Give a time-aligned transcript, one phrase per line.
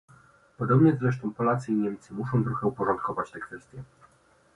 [0.57, 3.83] Podobnie zresztą Polacy i Niemcy muszą trochę uporządkować te kwestie